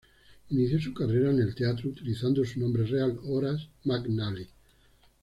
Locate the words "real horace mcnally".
2.87-4.47